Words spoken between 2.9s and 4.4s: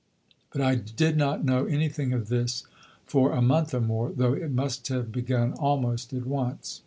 for a month or more, though